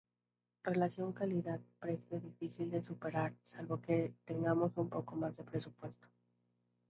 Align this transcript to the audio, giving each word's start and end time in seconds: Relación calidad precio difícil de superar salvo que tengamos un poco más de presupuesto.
Relación 0.63 1.13
calidad 1.13 1.59
precio 1.79 2.19
difícil 2.19 2.71
de 2.71 2.81
superar 2.83 3.35
salvo 3.43 3.79
que 3.83 4.11
tengamos 4.25 4.75
un 4.75 4.89
poco 4.89 5.15
más 5.15 5.37
de 5.37 5.43
presupuesto. 5.43 6.07